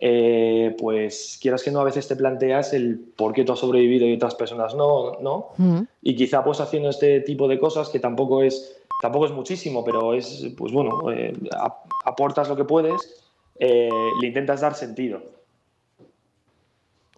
eh, 0.00 0.74
pues 0.78 1.38
quieras 1.40 1.62
que 1.62 1.70
no, 1.70 1.80
a 1.80 1.84
veces 1.84 2.08
te 2.08 2.16
planteas 2.16 2.72
el 2.72 2.98
por 3.16 3.32
qué 3.32 3.44
tú 3.44 3.52
has 3.52 3.60
sobrevivido 3.60 4.06
y 4.06 4.14
otras 4.14 4.34
personas 4.34 4.74
no, 4.74 5.18
¿no? 5.20 5.50
Y 6.02 6.16
quizá 6.16 6.44
pues 6.44 6.60
haciendo 6.60 6.90
este 6.90 7.20
tipo 7.20 7.48
de 7.48 7.58
cosas, 7.58 7.88
que 7.88 8.00
tampoco 8.00 8.42
es, 8.42 8.76
tampoco 9.00 9.26
es 9.26 9.32
muchísimo, 9.32 9.84
pero 9.84 10.14
es, 10.14 10.46
pues 10.56 10.72
bueno, 10.72 11.10
eh, 11.12 11.32
aportas 12.04 12.48
lo 12.48 12.56
que 12.56 12.64
puedes, 12.64 13.24
eh, 13.58 13.88
le 14.20 14.26
intentas 14.26 14.60
dar 14.60 14.74
sentido. 14.74 15.22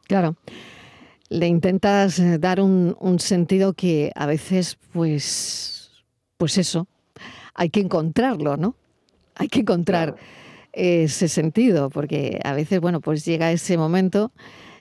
Claro. 0.07 0.37
Le 1.29 1.49
intentas 1.49 2.23
dar 2.41 2.61
un, 2.61 3.19
sentido 3.19 3.73
que 3.73 4.13
a 4.15 4.27
veces, 4.27 4.79
pues, 4.93 5.91
pues 6.37 6.57
eso, 6.57 6.87
hay 7.55 7.71
que 7.71 7.81
encontrarlo, 7.81 8.57
¿no? 8.57 8.77
Hay 9.35 9.49
que 9.49 9.61
encontrar 9.61 10.15
ese 10.77 11.29
sentido, 11.29 11.91
porque 11.91 12.39
a 12.45 12.53
veces, 12.53 12.81
bueno, 12.81 13.01
pues 13.01 13.25
llega 13.25 13.53
ese 13.53 13.77
momento, 13.79 14.33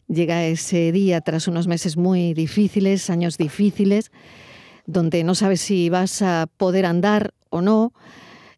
llega 0.07 0.45
ese 0.45 0.91
día 0.91 1.21
tras 1.21 1.47
unos 1.47 1.67
meses 1.67 1.97
muy 1.97 2.33
difíciles, 2.33 3.09
años 3.09 3.37
difíciles, 3.37 4.11
donde 4.85 5.23
no 5.23 5.35
sabes 5.35 5.61
si 5.61 5.89
vas 5.89 6.21
a 6.21 6.47
poder 6.57 6.85
andar 6.85 7.33
o 7.49 7.61
no, 7.61 7.93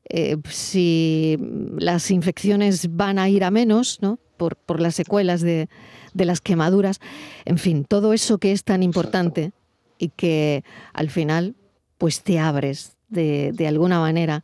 eh, 0.09 0.37
si 0.49 1.37
las 1.77 2.11
infecciones 2.11 2.95
van 2.95 3.19
a 3.19 3.29
ir 3.29 3.43
a 3.43 3.51
menos, 3.51 3.99
¿no? 4.01 4.19
Por, 4.37 4.55
por 4.55 4.79
las 4.79 4.95
secuelas 4.95 5.41
de, 5.41 5.67
de 6.13 6.25
las 6.25 6.41
quemaduras, 6.41 6.99
en 7.45 7.57
fin, 7.57 7.85
todo 7.85 8.13
eso 8.13 8.37
que 8.37 8.51
es 8.51 8.63
tan 8.63 8.83
importante 8.83 9.51
y 9.97 10.09
que 10.09 10.63
al 10.93 11.09
final 11.09 11.55
pues 11.97 12.21
te 12.23 12.39
abres 12.39 12.97
de, 13.09 13.67
alguna 13.67 13.99
manera, 13.99 14.43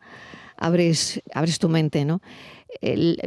abres, 0.57 1.21
abres 1.33 1.59
tu 1.59 1.69
mente, 1.69 2.05
¿no? 2.05 2.21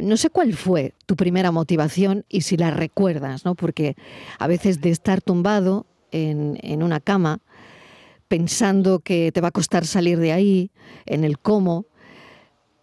No 0.01 0.17
sé 0.17 0.29
cuál 0.29 0.53
fue 0.53 0.93
tu 1.05 1.15
primera 1.15 1.51
motivación 1.51 2.25
y 2.29 2.41
si 2.41 2.57
la 2.57 2.71
recuerdas, 2.71 3.45
¿no? 3.45 3.55
Porque 3.55 3.95
a 4.39 4.47
veces 4.47 4.81
de 4.81 4.89
estar 4.89 5.21
tumbado 5.21 5.85
en, 6.11 6.83
una 6.83 6.99
cama, 6.99 7.39
pensando 8.27 8.99
que 8.99 9.31
te 9.31 9.41
va 9.41 9.49
a 9.49 9.51
costar 9.51 9.85
salir 9.85 10.19
de 10.19 10.31
ahí, 10.31 10.71
en 11.05 11.23
el 11.23 11.39
cómo, 11.39 11.85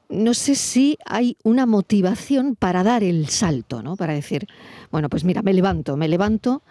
no 0.08 0.34
sé 0.34 0.54
si 0.54 0.98
hay 1.06 1.36
una 1.42 1.66
motivación 1.66 2.56
para 2.56 2.82
dar 2.82 3.02
el 3.02 3.28
salto, 3.28 3.82
¿no? 3.82 3.96
Para 3.96 4.14
decir, 4.14 4.46
bueno, 4.90 5.08
pues 5.08 5.24
mira, 5.24 5.42
me 5.42 5.52
levanto, 5.52 5.96
me 5.96 6.08
levanto 6.08 6.62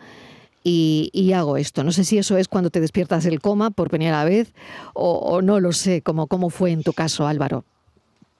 y, 0.64 1.32
hago 1.34 1.58
esto. 1.58 1.84
No 1.84 1.92
sé 1.92 2.04
si 2.04 2.18
eso 2.18 2.38
es 2.38 2.48
cuando 2.48 2.70
te 2.70 2.80
despiertas 2.80 3.24
del 3.24 3.42
coma 3.42 3.72
por 3.72 3.90
primera 3.90 4.24
vez 4.24 4.54
o, 4.94 5.42
no 5.42 5.60
lo 5.60 5.74
sé, 5.74 6.02
como, 6.02 6.28
¿cómo 6.28 6.50
fue 6.50 6.72
en 6.72 6.84
tu 6.84 6.94
caso, 6.94 7.28
Álvaro? 7.28 7.66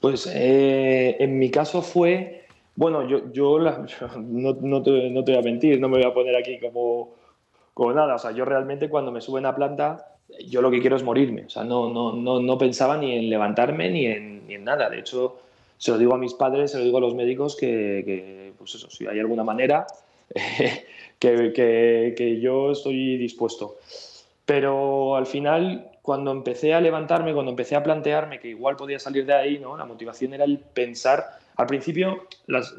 Pues 0.04 0.30
eh, 0.30 1.16
en 1.18 1.40
mi 1.40 1.50
caso 1.50 1.82
fue, 1.82 2.44
bueno, 2.76 3.08
yo, 3.08 3.32
yo, 3.32 3.58
no, 4.18 4.84
te, 4.84 4.92
voy 4.92 5.36
a 5.38 5.42
mentir, 5.42 5.80
no 5.80 5.88
me 5.88 6.00
voy 6.00 6.06
a 6.06 6.14
poner 6.14 6.36
aquí 6.36 6.60
como, 6.60 7.16
como 7.74 7.94
nada. 7.94 8.16
O 8.16 8.20
sea, 8.20 8.32
yo 8.32 8.44
realmente 8.44 8.90
cuando 8.90 9.14
me 9.14 9.22
suben 9.22 9.46
a 9.46 9.56
planta, 9.56 10.18
yo 10.46 10.62
lo 10.62 10.70
que 10.72 10.82
quiero 10.82 10.98
es 10.98 11.04
morirme. 11.04 11.46
O 11.46 11.50
sea, 11.50 11.64
no, 11.64 11.90
no, 11.90 12.12
no, 12.12 12.42
no 12.42 12.58
pensaba 12.58 12.98
ni 12.98 13.14
en 13.14 13.30
levantarme 13.30 13.90
ni 13.92 14.08
en 14.08 14.46
ni 14.46 14.56
en 14.56 14.66
nada. 14.66 14.90
De 14.90 15.00
hecho, 15.00 15.38
se 15.78 15.92
lo 15.92 15.98
digo 15.98 16.14
a 16.14 16.18
mis 16.18 16.34
padres, 16.34 16.72
se 16.72 16.80
lo 16.80 16.84
digo 16.84 16.98
a 16.98 17.02
los 17.02 17.16
médicos 17.16 17.56
que, 17.56 18.52
pues 18.58 18.76
eso, 18.76 18.90
si 18.90 19.08
hay 19.08 19.22
alguna 19.22 19.46
manera, 19.46 19.88
que, 21.18 21.54
que, 22.18 22.40
yo 22.42 22.72
estoy 22.72 23.16
dispuesto. 23.16 23.78
Pero 24.46 25.16
al 25.16 25.26
final, 25.26 25.92
cuando 26.02 26.32
empecé 26.32 26.74
a 26.74 26.82
levantarme, 26.82 27.34
cuando 27.34 27.52
empecé 27.52 27.76
a 27.76 27.84
plantearme 27.84 28.40
que 28.40 28.50
igual 28.50 28.76
podía 28.76 29.00
salir 29.00 29.26
de 29.26 29.34
ahí, 29.34 29.60
¿no? 29.60 29.78
la 29.78 29.86
motivación 29.86 30.34
era 30.34 30.44
el 30.44 30.60
pensar 30.60 31.40
Al 31.56 31.68
principio 31.68 32.28
las, 32.48 32.76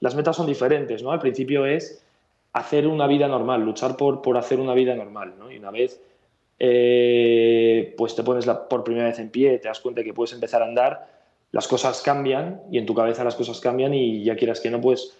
las 0.00 0.14
metas 0.14 0.36
son 0.36 0.46
diferentes, 0.46 1.02
¿no? 1.02 1.12
Al 1.12 1.20
principio 1.20 1.66
es 1.66 2.04
hacer 2.52 2.86
una 2.86 3.06
vida 3.06 3.28
normal, 3.28 3.62
luchar 3.62 3.96
por, 3.96 4.22
por 4.22 4.36
hacer 4.36 4.60
una 4.60 4.74
vida 4.74 4.94
normal, 4.94 5.34
¿no? 5.38 5.50
Y 5.50 5.58
una 5.58 5.70
vez 5.70 6.00
eh, 6.58 7.94
pues 7.96 8.14
te 8.14 8.22
pones 8.22 8.46
por 8.68 8.84
primera 8.84 9.06
vez 9.06 9.18
en 9.18 9.30
pie, 9.30 9.58
te 9.58 9.68
das 9.68 9.80
cuenta 9.80 10.02
que 10.02 10.12
puedes 10.12 10.32
empezar 10.32 10.62
a 10.62 10.66
andar, 10.66 11.06
las 11.52 11.68
cosas 11.68 12.02
cambian 12.02 12.62
y 12.70 12.78
en 12.78 12.86
tu 12.86 12.94
cabeza 12.94 13.24
las 13.24 13.36
cosas 13.36 13.60
cambian 13.60 13.94
y 13.94 14.24
ya 14.24 14.36
quieras 14.36 14.60
que 14.60 14.70
no, 14.70 14.80
pues 14.80 15.16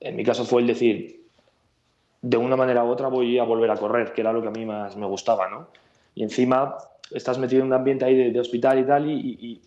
en 0.00 0.16
mi 0.16 0.24
caso 0.24 0.44
fue 0.44 0.62
el 0.62 0.66
decir, 0.66 1.19
de 2.22 2.36
una 2.36 2.56
manera 2.56 2.84
u 2.84 2.88
otra 2.88 3.08
voy 3.08 3.38
a 3.38 3.44
volver 3.44 3.70
a 3.70 3.76
correr, 3.76 4.12
que 4.12 4.20
era 4.20 4.32
lo 4.32 4.42
que 4.42 4.48
a 4.48 4.52
mí 4.52 4.66
más 4.66 4.96
me 4.96 5.06
gustaba, 5.06 5.48
¿no? 5.48 5.68
Y 6.14 6.22
encima 6.22 6.76
estás 7.10 7.38
metido 7.38 7.62
en 7.62 7.68
un 7.68 7.72
ambiente 7.72 8.04
ahí 8.04 8.30
de, 8.30 8.40
hospital 8.40 8.78
y 8.78 8.84
tal 8.84 9.10
y, 9.10 9.60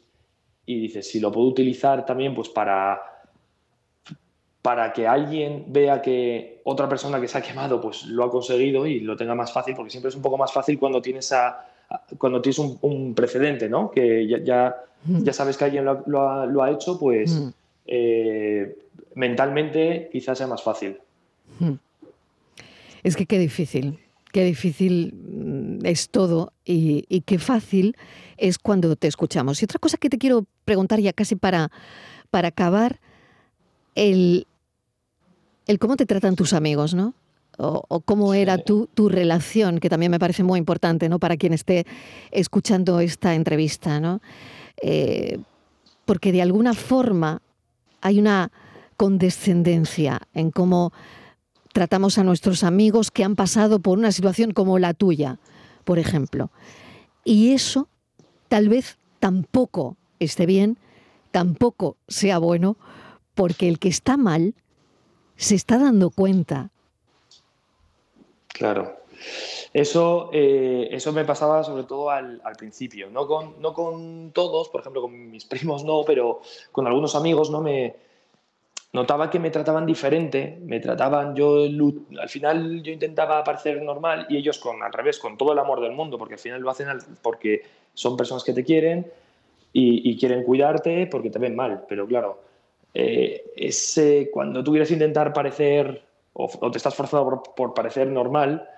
y 0.66 0.80
dices, 0.80 1.10
si 1.10 1.20
lo 1.20 1.32
puedo 1.32 1.48
utilizar 1.48 2.06
también 2.06 2.34
pues 2.34 2.50
para 2.50 3.14
para 4.64 4.94
que 4.94 5.06
alguien 5.06 5.66
vea 5.68 6.02
que 6.02 6.62
otra 6.64 6.88
persona 6.88 7.20
que 7.20 7.28
se 7.28 7.38
ha 7.38 7.42
quemado 7.42 7.82
pues 7.82 8.06
lo 8.06 8.24
ha 8.24 8.32
conseguido 8.32 8.88
y 8.88 9.02
lo 9.02 9.18
tenga 9.18 9.36
más 9.36 9.52
fácil, 9.52 9.76
porque 9.76 9.92
siempre 9.92 10.08
es 10.10 10.16
un 10.16 10.22
poco 10.22 10.38
más 10.38 10.54
fácil 10.54 10.80
cuando 10.80 11.02
tienes, 11.02 11.34
a, 11.34 11.68
cuando 12.18 12.42
tienes 12.42 12.60
un, 12.60 13.14
precedente, 13.14 13.68
¿no? 13.68 13.92
Que 13.92 14.26
ya, 14.26 14.38
ya, 14.42 14.76
mm. 15.04 15.30
sabes 15.32 15.58
que 15.58 15.66
alguien 15.66 15.84
lo, 15.84 16.64
ha, 16.64 16.72
hecho, 16.72 16.98
pues 16.98 17.34
mm. 17.34 17.50
eh, 17.88 18.78
mentalmente 19.16 20.08
quizás 20.10 20.38
sea 20.38 20.48
más 20.48 20.64
fácil. 20.64 20.98
Mm. 23.04 23.08
Es 23.08 23.16
que 23.16 23.26
qué 23.26 23.40
difícil, 23.40 24.00
qué 24.32 24.44
difícil 24.44 25.80
es 25.84 26.10
todo 26.10 26.54
y, 26.66 27.06
y 27.10 27.22
qué 27.22 27.40
fácil 27.40 27.96
es 28.38 28.58
cuando 28.58 28.96
te 28.96 29.08
escuchamos. 29.08 29.62
Y 29.62 29.66
otra 29.66 29.80
cosa 29.80 29.98
que 29.98 30.10
te 30.10 30.18
quiero 30.18 30.46
preguntar 30.66 31.00
ya 31.00 31.14
casi 31.14 31.36
para, 31.36 31.72
para 32.30 32.50
acabar, 32.50 33.00
el, 33.96 34.48
el 35.68 35.80
cómo 35.80 35.96
te 35.96 36.06
tratan 36.06 36.36
tus 36.36 36.54
amigos, 36.54 36.94
¿no? 36.94 37.14
O, 37.58 38.02
cómo 38.02 38.34
era 38.34 38.58
tu, 38.58 38.88
tu, 38.88 39.10
relación, 39.10 39.78
que 39.78 39.88
también 39.88 40.10
me 40.10 40.18
parece 40.18 40.42
muy 40.42 40.58
importante, 40.58 41.08
¿no? 41.08 41.20
Para 41.20 41.38
quien 41.38 41.54
esté 41.54 41.86
escuchando 42.32 43.00
esta 43.00 43.36
entrevista, 43.36 44.00
¿no? 44.00 44.22
Eh, 44.82 45.38
porque 46.06 46.32
de 46.32 46.42
alguna 46.42 46.74
forma 46.74 47.44
hay 48.02 48.20
una 48.20 48.52
condescendencia 48.98 50.20
en 50.34 50.50
cómo 50.50 50.94
tratamos 51.74 52.18
a 52.18 52.24
nuestros 52.24 52.64
amigos 52.64 53.12
que 53.12 53.24
han 53.24 53.36
pasado 53.36 53.80
por 53.80 53.98
una 53.98 54.12
situación 54.12 54.52
como 54.52 54.80
la 54.80 54.94
tuya, 54.94 55.40
por 55.84 56.00
ejemplo. 56.00 56.52
Y 57.26 57.54
eso 57.54 57.90
tal 58.48 58.70
vez 58.70 58.98
tampoco 59.20 59.98
esté 60.20 60.46
bien, 60.46 60.78
tampoco 61.32 61.98
sea 62.08 62.38
bueno, 62.38 62.78
porque 63.34 63.68
el 63.68 63.80
que 63.80 63.90
está 63.90 64.16
mal 64.16 64.54
se 65.36 65.56
está 65.56 65.80
dando 65.80 66.12
cuenta. 66.12 66.70
Claro. 68.48 69.02
Eso, 69.74 70.30
eh, 70.34 70.90
eso 70.92 71.12
me 71.12 71.26
pasaba 71.26 71.64
sobre 71.64 71.84
todo 71.84 72.12
al, 72.12 72.42
principio. 72.58 73.10
No 73.10 73.26
con, 73.26 73.60
no 73.60 73.74
con 73.74 74.32
todos, 74.32 74.70
por 74.70 74.82
ejemplo, 74.82 75.02
con 75.02 75.32
mis 75.32 75.46
primos 75.46 75.84
no, 75.84 76.04
pero 76.06 76.42
con 76.72 76.86
algunos 76.86 77.16
amigos 77.16 77.50
no 77.50 77.62
me 77.62 77.96
notaba 78.94 79.30
que 79.32 79.40
me 79.40 79.50
trataban 79.50 79.88
diferente, 79.88 80.60
me 80.62 80.80
trataban, 80.80 81.36
yo 81.36 81.66
al 81.66 82.30
final 82.30 82.84
yo 82.84 82.92
intentaba 82.92 83.44
parecer 83.44 83.82
normal 83.82 84.28
y 84.30 84.38
ellos 84.38 84.60
con 84.60 84.82
al 84.84 84.94
revés, 84.94 85.18
con 85.18 85.36
todo 85.36 85.52
el 85.52 85.60
amor 85.60 85.82
del 85.82 85.94
mundo, 85.94 86.18
porque 86.20 86.36
al 86.36 86.40
final 86.40 86.62
lo 86.62 86.70
hacen 86.70 86.88
porque 87.24 87.64
son 87.96 88.16
personas 88.16 88.44
que 88.44 88.54
te 88.54 88.64
quieren 88.64 89.06
y, 89.74 90.16
quieren 90.18 90.44
cuidarte 90.44 91.08
porque 91.08 91.32
te 91.32 91.40
ven 91.40 91.56
mal, 91.56 91.86
pero 91.90 92.06
claro, 92.06 92.40
eh, 92.94 93.44
ese, 93.56 94.30
cuando 94.32 94.64
tú 94.64 94.70
quieres 94.70 94.92
intentar 94.92 95.34
parecer 95.34 96.04
o, 96.34 96.48
te 96.72 96.78
estás 96.78 96.94
forzado 96.94 97.42
por, 97.56 97.74
parecer 97.74 98.08
normal, 98.08 98.70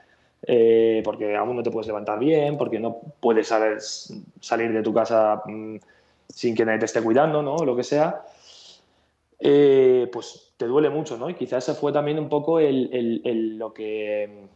eh, 0.47 1.01
porque 1.03 1.35
aún 1.35 1.57
no 1.57 1.63
te 1.63 1.71
puedes 1.71 1.87
levantar 1.87 2.19
bien, 2.19 2.57
porque 2.57 2.79
no 2.79 3.01
puedes 3.19 3.53
salir 4.39 4.71
de 4.71 4.81
tu 4.81 4.93
casa 4.93 5.41
mm, 5.45 5.75
sin 6.29 6.55
que 6.55 6.63
nadie 6.63 6.79
te 6.79 6.85
esté 6.85 7.01
cuidando, 7.01 7.41
¿no? 7.41 7.57
lo 7.65 7.75
que 7.75 7.83
sea, 7.83 8.21
eh, 9.47 10.09
pues 10.11 10.53
te 10.57 10.65
duele 10.65 10.89
mucho, 10.89 11.17
¿no? 11.17 11.29
Y 11.29 11.35
quizás 11.35 11.69
ese 11.69 11.79
fue 11.79 11.93
también 11.93 12.17
un 12.17 12.29
poco 12.29 12.59
el, 12.59 13.57
lo 13.59 13.73
que... 13.73 14.47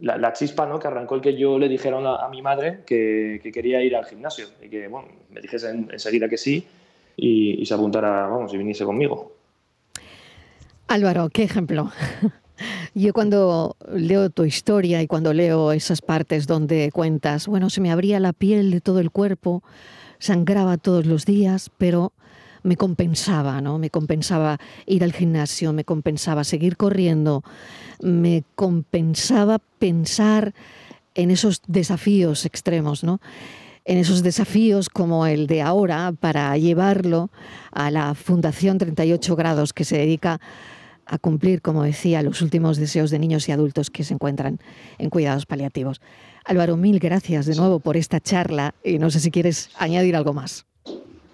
La, 0.00 0.32
chispa 0.32 0.66
¿no? 0.66 0.78
que 0.78 0.88
arrancó 0.88 1.14
el 1.14 1.20
que 1.20 1.36
yo 1.36 1.58
le 1.58 1.68
dijera 1.68 1.98
a, 1.98 2.28
mi 2.28 2.42
madre 2.42 2.80
que, 2.86 3.40
quería 3.52 3.82
ir 3.82 3.94
al 3.94 4.04
gimnasio 4.04 4.46
y 4.62 4.68
que 4.68 4.88
bueno, 4.88 5.08
me 5.30 5.40
dijese 5.40 5.70
enseguida 5.70 6.28
que 6.28 6.36
sí 6.36 6.66
y, 7.16 7.64
se 7.64 7.74
apuntara, 7.74 8.26
vamos, 8.26 8.52
y 8.52 8.58
viniese 8.58 8.84
conmigo. 8.84 9.32
Álvaro, 10.88 11.28
qué 11.30 11.44
ejemplo. 11.44 11.90
Yo 12.94 13.12
cuando 13.12 13.76
leo 13.92 14.30
tu 14.30 14.44
historia 14.44 15.02
y 15.02 15.06
cuando 15.06 15.32
leo 15.34 15.72
esas 15.72 16.00
partes 16.00 16.46
donde 16.46 16.90
cuentas, 16.90 17.46
bueno, 17.46 17.70
se 17.70 17.80
me 17.80 17.90
abría 17.90 18.18
la 18.18 18.32
piel 18.32 18.70
de 18.70 18.80
todo 18.80 19.00
el 19.00 19.10
cuerpo, 19.10 19.62
sangraba 20.18 20.78
todos 20.78 21.06
los 21.06 21.26
días, 21.26 21.70
pero 21.78 22.12
me 22.66 22.76
compensaba, 22.76 23.60
¿no? 23.60 23.78
Me 23.78 23.90
compensaba 23.90 24.58
ir 24.86 25.04
al 25.04 25.12
gimnasio, 25.12 25.72
me 25.72 25.84
compensaba 25.84 26.44
seguir 26.44 26.76
corriendo, 26.76 27.44
me 28.02 28.44
compensaba 28.56 29.60
pensar 29.78 30.52
en 31.14 31.30
esos 31.30 31.62
desafíos 31.66 32.44
extremos, 32.44 33.04
¿no? 33.04 33.20
en 33.88 33.98
esos 33.98 34.24
desafíos 34.24 34.88
como 34.88 35.26
el 35.26 35.46
de 35.46 35.62
ahora 35.62 36.12
para 36.18 36.56
llevarlo 36.58 37.30
a 37.70 37.92
la 37.92 38.14
Fundación 38.14 38.78
38 38.78 39.36
Grados 39.36 39.72
que 39.72 39.84
se 39.84 39.96
dedica 39.96 40.40
a 41.06 41.18
cumplir, 41.18 41.62
como 41.62 41.84
decía, 41.84 42.20
los 42.22 42.42
últimos 42.42 42.78
deseos 42.78 43.12
de 43.12 43.20
niños 43.20 43.48
y 43.48 43.52
adultos 43.52 43.90
que 43.90 44.02
se 44.02 44.12
encuentran 44.12 44.58
en 44.98 45.08
cuidados 45.08 45.46
paliativos. 45.46 46.00
Álvaro, 46.44 46.76
mil 46.76 46.98
gracias 46.98 47.46
de 47.46 47.54
nuevo 47.54 47.78
por 47.78 47.96
esta 47.96 48.18
charla 48.18 48.74
y 48.82 48.98
no 48.98 49.08
sé 49.10 49.20
si 49.20 49.30
quieres 49.30 49.70
añadir 49.78 50.16
algo 50.16 50.32
más. 50.32 50.66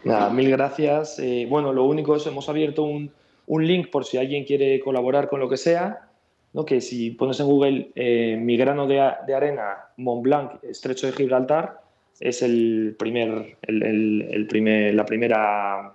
Nada, 0.05 0.31
mil 0.31 0.51
gracias. 0.51 1.19
Eh, 1.19 1.47
bueno, 1.49 1.73
lo 1.73 1.85
único 1.85 2.17
es 2.17 2.27
hemos 2.27 2.49
abierto 2.49 2.83
un, 2.83 3.13
link 3.47 3.91
por 3.91 4.05
si 4.05 4.17
alguien 4.19 4.45
quiere 4.45 4.81
colaborar 4.81 5.29
con 5.29 5.41
lo 5.41 5.49
que 5.49 5.57
sea, 5.57 6.09
¿no? 6.53 6.65
que 6.65 6.81
si 6.81 7.11
pones 7.11 7.39
en 7.41 7.47
Google 7.47 7.91
eh, 7.95 8.37
mi 8.41 8.57
grano 8.57 8.87
de, 8.87 9.11
de 9.27 9.35
arena 9.35 9.77
Mont 9.99 10.23
Blanc, 10.23 10.65
estrecho 10.65 11.07
de 11.07 11.13
Gibraltar, 11.13 11.83
es 12.23 12.43
el 12.43 12.95
primer, 12.99 13.57
el, 13.63 14.47
primer, 14.49 14.95
la 14.95 15.05
primera, 15.05 15.93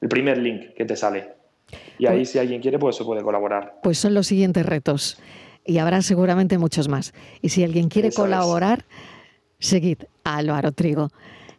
el 0.00 0.08
primer 0.08 0.38
link 0.38 0.74
que 0.76 0.84
te 0.84 0.96
sale. 0.96 1.30
Y 1.98 2.06
ahí 2.06 2.26
si 2.26 2.38
alguien 2.38 2.60
quiere, 2.60 2.78
pues 2.78 2.96
se 2.96 3.04
puede 3.04 3.22
colaborar. 3.22 3.80
Pues 3.82 3.98
son 3.98 4.12
los 4.12 4.26
siguientes 4.26 4.66
retos. 4.66 5.18
Y 5.64 5.78
habrá 5.78 6.02
seguramente 6.02 6.58
muchos 6.58 6.88
más. 6.88 7.14
Y 7.40 7.48
si 7.50 7.64
alguien 7.64 7.88
quiere 7.88 8.12
colaborar, 8.12 8.84
seguid 9.58 9.98
a 10.24 10.36
Álvaro 10.36 10.72
Trigo. 10.72 11.08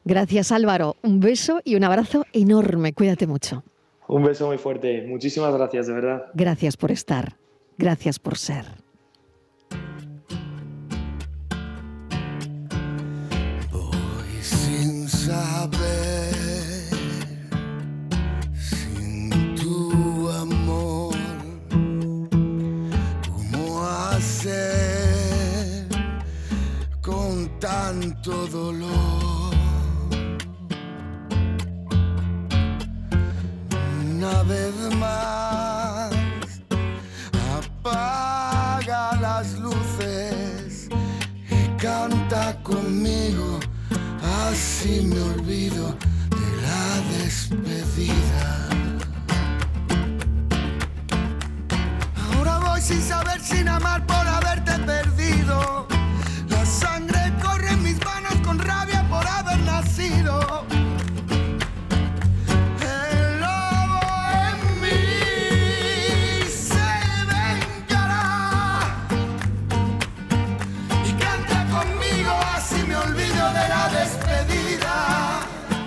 Gracias 0.06 0.52
Álvaro, 0.52 0.98
un 1.02 1.20
beso 1.20 1.62
y 1.64 1.76
un 1.76 1.84
abrazo 1.84 2.26
enorme. 2.34 2.94
Cuídate 2.94 3.28
mucho. 3.28 3.64
Un 4.08 4.24
beso 4.24 4.48
muy 4.48 4.58
fuerte. 4.58 5.06
Muchísimas 5.08 5.54
gracias, 5.54 5.88
de 5.88 5.94
verdad. 5.94 6.26
Gracias 6.34 6.78
por 6.78 6.92
estar. 6.92 7.38
Gracias 7.78 8.20
por 8.20 8.38
ser. 8.38 8.83
Despedida. 47.34 48.73